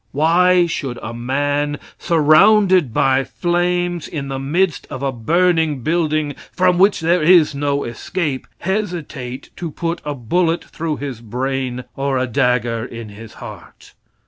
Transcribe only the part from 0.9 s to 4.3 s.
a man, surrounded by flames, in